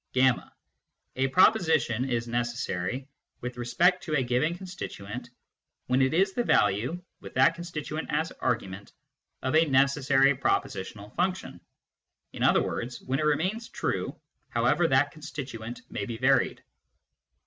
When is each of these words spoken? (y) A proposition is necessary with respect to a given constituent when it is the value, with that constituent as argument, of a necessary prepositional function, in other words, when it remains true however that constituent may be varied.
(y) 0.15 0.33
A 1.17 1.27
proposition 1.27 2.09
is 2.09 2.27
necessary 2.27 3.07
with 3.39 3.55
respect 3.57 4.01
to 4.01 4.15
a 4.15 4.23
given 4.23 4.57
constituent 4.57 5.29
when 5.85 6.01
it 6.01 6.11
is 6.11 6.33
the 6.33 6.43
value, 6.43 6.99
with 7.19 7.35
that 7.35 7.53
constituent 7.53 8.09
as 8.11 8.31
argument, 8.39 8.93
of 9.43 9.55
a 9.55 9.65
necessary 9.65 10.33
prepositional 10.33 11.11
function, 11.11 11.61
in 12.33 12.41
other 12.41 12.63
words, 12.63 12.99
when 13.03 13.19
it 13.19 13.25
remains 13.25 13.69
true 13.69 14.19
however 14.49 14.87
that 14.87 15.11
constituent 15.11 15.83
may 15.91 16.05
be 16.07 16.17
varied. 16.17 16.63